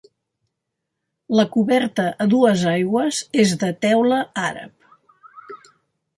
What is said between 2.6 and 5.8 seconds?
aigües, és de teula àrab.